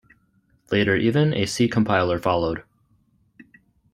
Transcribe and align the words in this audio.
Later 0.71 0.95
even 0.95 1.31
a 1.35 1.45
C 1.45 1.67
compiler 1.67 2.17
followed. 2.17 2.63